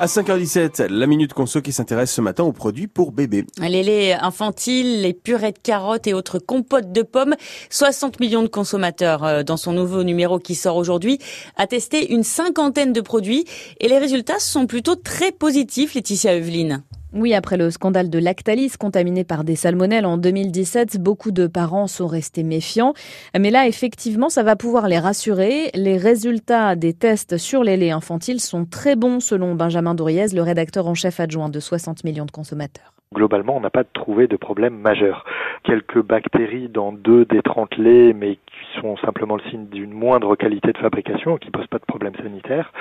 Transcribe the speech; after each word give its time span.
À 0.00 0.06
5h17, 0.06 0.86
la 0.86 1.06
Minute 1.06 1.34
Conso 1.34 1.60
qui 1.60 1.72
s'intéresse 1.72 2.10
ce 2.10 2.22
matin 2.22 2.42
aux 2.42 2.54
produits 2.54 2.86
pour 2.86 3.12
bébés. 3.12 3.44
Les 3.60 3.82
laits 3.82 4.16
infantiles, 4.22 5.02
les 5.02 5.12
purées 5.12 5.52
de 5.52 5.58
carottes 5.58 6.06
et 6.06 6.14
autres 6.14 6.38
compotes 6.38 6.90
de 6.90 7.02
pommes. 7.02 7.34
60 7.68 8.18
millions 8.18 8.42
de 8.42 8.48
consommateurs 8.48 9.24
euh, 9.24 9.42
dans 9.42 9.58
son 9.58 9.74
nouveau 9.74 10.02
numéro 10.02 10.38
qui 10.38 10.54
sort 10.54 10.78
aujourd'hui 10.78 11.18
a 11.56 11.66
testé 11.66 12.14
une 12.14 12.24
cinquantaine 12.24 12.94
de 12.94 13.02
produits 13.02 13.44
et 13.78 13.88
les 13.88 13.98
résultats 13.98 14.38
sont 14.38 14.66
plutôt 14.66 14.96
très 14.96 15.32
positifs, 15.32 15.92
Laetitia 15.92 16.34
Eveline. 16.34 16.82
Oui, 17.12 17.34
après 17.34 17.56
le 17.56 17.72
scandale 17.72 18.08
de 18.08 18.20
Lactalis 18.20 18.74
contaminé 18.78 19.24
par 19.24 19.42
des 19.42 19.56
salmonelles 19.56 20.06
en 20.06 20.16
2017, 20.16 20.98
beaucoup 21.00 21.32
de 21.32 21.48
parents 21.48 21.88
sont 21.88 22.06
restés 22.06 22.44
méfiants. 22.44 22.94
Mais 23.36 23.50
là, 23.50 23.66
effectivement, 23.66 24.28
ça 24.28 24.44
va 24.44 24.54
pouvoir 24.54 24.86
les 24.86 24.98
rassurer. 24.98 25.70
Les 25.74 25.96
résultats 25.96 26.76
des 26.76 26.94
tests 26.94 27.36
sur 27.36 27.64
les 27.64 27.76
laits 27.76 27.92
infantiles 27.92 28.40
sont 28.40 28.64
très 28.64 28.94
bons 28.94 29.18
selon 29.18 29.56
Benjamin 29.56 29.96
Douriez, 29.96 30.28
le 30.28 30.42
rédacteur 30.42 30.86
en 30.86 30.94
chef 30.94 31.18
adjoint 31.18 31.48
de 31.48 31.58
60 31.58 32.04
millions 32.04 32.26
de 32.26 32.30
consommateurs. 32.30 32.99
Globalement, 33.12 33.56
on 33.56 33.60
n'a 33.60 33.70
pas 33.70 33.82
trouvé 33.82 34.28
de 34.28 34.36
problème 34.36 34.76
majeur. 34.76 35.24
Quelques 35.64 36.00
bactéries 36.00 36.68
dans 36.68 36.92
deux 36.92 37.24
des 37.24 37.42
30 37.42 37.76
laits, 37.76 38.14
mais 38.14 38.36
qui 38.36 38.80
sont 38.80 38.96
simplement 38.98 39.34
le 39.34 39.42
signe 39.50 39.66
d'une 39.66 39.90
moindre 39.90 40.36
qualité 40.36 40.72
de 40.72 40.78
fabrication, 40.78 41.36
qui 41.36 41.48
ne 41.48 41.50
posent 41.50 41.66
pas 41.66 41.80
de 41.80 41.84
problème 41.86 42.14
sanitaire. 42.14 42.72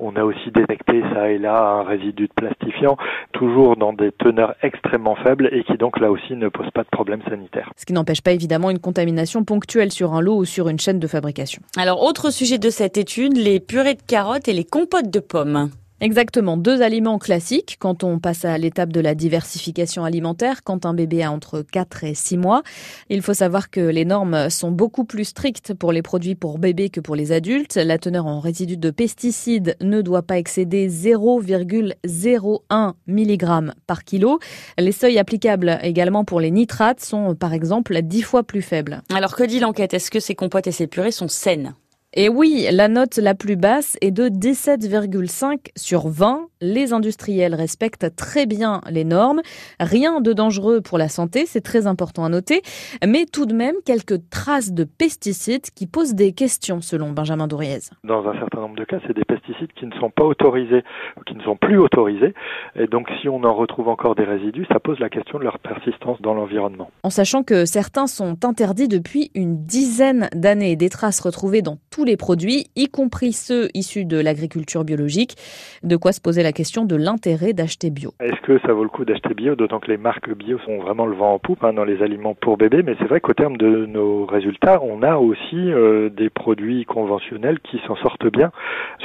On 0.00 0.16
a 0.16 0.24
aussi 0.24 0.50
détecté 0.50 1.04
ça 1.14 1.30
et 1.30 1.38
là 1.38 1.62
un 1.62 1.84
résidu 1.84 2.26
de 2.26 2.32
plastifiant, 2.34 2.96
toujours 3.30 3.76
dans 3.76 3.92
des 3.92 4.10
teneurs 4.10 4.56
extrêmement 4.60 5.14
faibles 5.14 5.50
et 5.52 5.62
qui 5.62 5.76
donc 5.76 6.00
là 6.00 6.10
aussi 6.10 6.34
ne 6.34 6.48
pose 6.48 6.70
pas 6.72 6.82
de 6.82 6.88
problème 6.90 7.22
sanitaire. 7.22 7.70
Ce 7.76 7.86
qui 7.86 7.92
n'empêche 7.92 8.22
pas 8.22 8.32
évidemment 8.32 8.70
une 8.70 8.80
contamination 8.80 9.44
ponctuelle 9.44 9.92
sur 9.92 10.14
un 10.14 10.20
lot 10.20 10.38
ou 10.38 10.44
sur 10.44 10.68
une 10.68 10.80
chaîne 10.80 10.98
de 10.98 11.06
fabrication. 11.06 11.62
Alors, 11.78 12.02
autre 12.02 12.30
sujet 12.30 12.58
de 12.58 12.70
cette 12.70 12.98
étude, 12.98 13.36
les 13.36 13.60
purées 13.60 13.94
de 13.94 14.02
carottes 14.02 14.48
et 14.48 14.52
les 14.52 14.64
compotes 14.64 15.12
de 15.12 15.20
pommes. 15.20 15.70
Exactement, 16.02 16.58
deux 16.58 16.82
aliments 16.82 17.18
classiques 17.18 17.76
quand 17.78 18.04
on 18.04 18.18
passe 18.18 18.44
à 18.44 18.58
l'étape 18.58 18.92
de 18.92 19.00
la 19.00 19.14
diversification 19.14 20.04
alimentaire, 20.04 20.62
quand 20.62 20.84
un 20.84 20.92
bébé 20.92 21.22
a 21.22 21.32
entre 21.32 21.62
4 21.62 22.04
et 22.04 22.14
6 22.14 22.36
mois. 22.36 22.62
Il 23.08 23.22
faut 23.22 23.32
savoir 23.32 23.70
que 23.70 23.80
les 23.80 24.04
normes 24.04 24.50
sont 24.50 24.70
beaucoup 24.70 25.06
plus 25.06 25.24
strictes 25.24 25.72
pour 25.72 25.92
les 25.92 26.02
produits 26.02 26.34
pour 26.34 26.58
bébés 26.58 26.90
que 26.90 27.00
pour 27.00 27.16
les 27.16 27.32
adultes. 27.32 27.76
La 27.76 27.96
teneur 27.96 28.26
en 28.26 28.40
résidus 28.40 28.76
de 28.76 28.90
pesticides 28.90 29.74
ne 29.80 30.02
doit 30.02 30.20
pas 30.20 30.36
excéder 30.36 30.90
0,01 30.90 32.92
mg 33.06 33.72
par 33.86 34.04
kilo. 34.04 34.38
Les 34.76 34.92
seuils 34.92 35.18
applicables 35.18 35.78
également 35.82 36.26
pour 36.26 36.40
les 36.40 36.50
nitrates 36.50 37.00
sont 37.00 37.34
par 37.34 37.54
exemple 37.54 38.02
10 38.02 38.20
fois 38.20 38.42
plus 38.42 38.60
faibles. 38.60 39.00
Alors 39.14 39.34
que 39.34 39.44
dit 39.44 39.60
l'enquête? 39.60 39.94
Est-ce 39.94 40.10
que 40.10 40.20
ces 40.20 40.34
compotes 40.34 40.66
et 40.66 40.72
ces 40.72 40.88
purées 40.88 41.10
sont 41.10 41.28
saines? 41.28 41.74
Et 42.18 42.30
oui, 42.30 42.66
la 42.72 42.88
note 42.88 43.18
la 43.18 43.34
plus 43.34 43.56
basse 43.56 43.98
est 44.00 44.10
de 44.10 44.28
17,5 44.28 45.58
sur 45.76 46.08
20. 46.08 46.46
Les 46.62 46.94
industriels 46.94 47.54
respectent 47.54 48.16
très 48.16 48.46
bien 48.46 48.80
les 48.90 49.04
normes. 49.04 49.42
Rien 49.80 50.22
de 50.22 50.32
dangereux 50.32 50.80
pour 50.80 50.96
la 50.96 51.08
santé, 51.08 51.44
c'est 51.44 51.60
très 51.60 51.86
important 51.86 52.24
à 52.24 52.30
noter. 52.30 52.62
Mais 53.06 53.26
tout 53.26 53.44
de 53.44 53.52
même, 53.52 53.74
quelques 53.84 54.30
traces 54.30 54.72
de 54.72 54.84
pesticides 54.84 55.66
qui 55.74 55.86
posent 55.86 56.14
des 56.14 56.32
questions, 56.32 56.80
selon 56.80 57.10
Benjamin 57.10 57.48
Douriez. 57.48 57.90
Dans 58.02 58.26
un 58.26 58.38
certain 58.38 58.60
nombre 58.60 58.76
de 58.76 58.84
cas, 58.84 58.98
c'est 59.06 59.14
des 59.14 59.24
pesticides 59.24 59.72
qui 59.74 59.84
ne 59.84 59.94
sont 60.00 60.10
pas 60.10 60.24
autorisés, 60.24 60.84
qui 61.26 61.34
ne 61.34 61.42
sont 61.42 61.56
plus 61.56 61.78
autorisés. 61.78 62.32
Et 62.76 62.86
donc, 62.86 63.08
si 63.20 63.28
on 63.28 63.44
en 63.44 63.54
retrouve 63.54 63.88
encore 63.88 64.14
des 64.14 64.24
résidus, 64.24 64.64
ça 64.72 64.80
pose 64.80 64.98
la 65.00 65.10
question 65.10 65.38
de 65.38 65.44
leur 65.44 65.58
persistance 65.58 66.22
dans 66.22 66.32
l'environnement. 66.32 66.90
En 67.02 67.10
sachant 67.10 67.42
que 67.42 67.66
certains 67.66 68.06
sont 68.06 68.44
interdits 68.44 68.88
depuis 68.88 69.30
une 69.34 69.66
dizaine 69.66 70.30
d'années. 70.34 70.76
Des 70.76 70.88
traces 70.88 71.20
retrouvées 71.20 71.60
dans 71.60 71.76
tous 71.96 72.04
les 72.04 72.18
produits, 72.18 72.66
y 72.76 72.88
compris 72.88 73.32
ceux 73.32 73.70
issus 73.72 74.04
de 74.04 74.20
l'agriculture 74.20 74.84
biologique. 74.84 75.34
De 75.82 75.96
quoi 75.96 76.12
se 76.12 76.20
poser 76.20 76.42
la 76.42 76.52
question 76.52 76.84
de 76.84 76.94
l'intérêt 76.94 77.54
d'acheter 77.54 77.88
bio. 77.88 78.10
Est-ce 78.20 78.38
que 78.42 78.58
ça 78.66 78.74
vaut 78.74 78.82
le 78.82 78.90
coup 78.90 79.06
d'acheter 79.06 79.32
bio, 79.32 79.54
d'autant 79.54 79.80
que 79.80 79.90
les 79.90 79.96
marques 79.96 80.30
bio 80.34 80.58
sont 80.66 80.76
vraiment 80.76 81.06
le 81.06 81.16
vent 81.16 81.32
en 81.32 81.38
poupe 81.38 81.64
hein, 81.64 81.72
dans 81.72 81.84
les 81.84 82.02
aliments 82.02 82.34
pour 82.34 82.58
bébés, 82.58 82.82
mais 82.82 82.96
c'est 82.98 83.06
vrai 83.06 83.20
qu'au 83.20 83.32
terme 83.32 83.56
de 83.56 83.86
nos 83.86 84.26
résultats, 84.26 84.82
on 84.82 85.02
a 85.02 85.16
aussi 85.16 85.56
euh, 85.56 86.10
des 86.10 86.28
produits 86.28 86.84
conventionnels 86.84 87.60
qui 87.60 87.80
s'en 87.86 87.96
sortent 87.96 88.30
bien. 88.30 88.52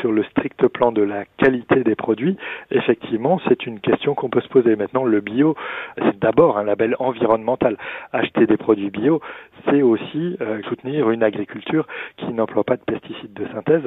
Sur 0.01 0.11
le 0.11 0.25
strict 0.25 0.67
plan 0.67 0.91
de 0.91 1.01
la 1.01 1.23
qualité 1.37 1.85
des 1.85 1.95
produits, 1.95 2.35
effectivement, 2.71 3.39
c'est 3.47 3.65
une 3.65 3.79
question 3.79 4.15
qu'on 4.15 4.29
peut 4.29 4.41
se 4.41 4.49
poser. 4.49 4.75
Maintenant, 4.75 5.05
le 5.05 5.21
bio, 5.21 5.55
c'est 5.95 6.19
d'abord 6.19 6.57
un 6.57 6.65
label 6.65 6.97
environnemental. 6.99 7.77
Acheter 8.11 8.47
des 8.47 8.57
produits 8.57 8.89
bio, 8.89 9.21
c'est 9.69 9.81
aussi 9.81 10.37
euh, 10.41 10.61
soutenir 10.69 11.09
une 11.09 11.23
agriculture 11.23 11.87
qui 12.17 12.31
n'emploie 12.33 12.63
pas 12.63 12.77
de 12.77 12.81
pesticides 12.81 13.33
de 13.33 13.45
synthèse. 13.53 13.83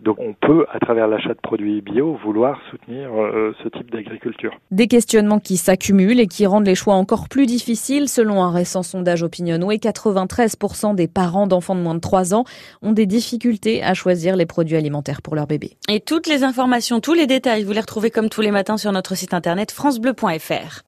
Donc 0.00 0.18
on 0.18 0.34
peut, 0.34 0.66
à 0.72 0.78
travers 0.78 1.08
l'achat 1.08 1.34
de 1.34 1.40
produits 1.40 1.80
bio, 1.80 2.18
vouloir 2.24 2.60
soutenir 2.70 3.10
euh, 3.14 3.54
ce 3.62 3.68
type 3.68 3.90
d'agriculture. 3.90 4.52
Des 4.70 4.86
questionnements 4.86 5.38
qui 5.38 5.56
s'accumulent 5.56 6.20
et 6.20 6.26
qui 6.26 6.46
rendent 6.46 6.66
les 6.66 6.74
choix 6.74 6.94
encore 6.94 7.28
plus 7.28 7.46
difficiles. 7.46 8.08
Selon 8.08 8.42
un 8.42 8.50
récent 8.50 8.82
sondage 8.82 9.22
Opinionway, 9.22 9.76
93% 9.76 10.94
des 10.94 11.08
parents 11.08 11.46
d'enfants 11.46 11.74
de 11.74 11.80
moins 11.80 11.94
de 11.94 12.00
3 12.00 12.34
ans 12.34 12.44
ont 12.82 12.92
des 12.92 13.06
difficultés 13.06 13.82
à 13.82 13.94
choisir 13.94 14.36
les 14.36 14.46
produits 14.46 14.76
alimentaires 14.76 15.22
pour 15.22 15.34
leur 15.34 15.46
bébé. 15.46 15.76
Et 15.88 16.00
toutes 16.00 16.26
les 16.26 16.44
informations, 16.44 17.00
tous 17.00 17.14
les 17.14 17.26
détails, 17.26 17.64
vous 17.64 17.72
les 17.72 17.80
retrouvez 17.80 18.10
comme 18.10 18.28
tous 18.28 18.40
les 18.40 18.50
matins 18.50 18.76
sur 18.76 18.92
notre 18.92 19.14
site 19.14 19.34
internet 19.34 19.70
francebleu.fr. 19.72 20.80